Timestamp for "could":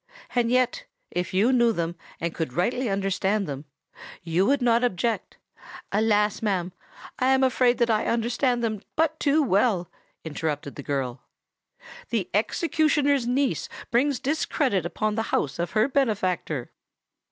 2.33-2.53